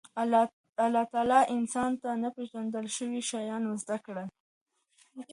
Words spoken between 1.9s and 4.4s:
ته ناپېژندل شوي شیان ورزده کوي.